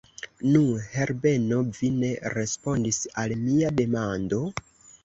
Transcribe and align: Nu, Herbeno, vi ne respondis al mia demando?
Nu, 0.53 0.61
Herbeno, 0.93 1.59
vi 1.81 1.91
ne 1.99 2.11
respondis 2.39 3.01
al 3.27 3.39
mia 3.47 3.73
demando? 3.83 4.43